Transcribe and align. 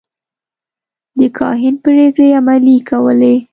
د 1.19 1.21
کاهن 1.37 1.75
پرېکړې 1.85 2.27
عملي 2.39 2.77
کولې. 2.89 3.35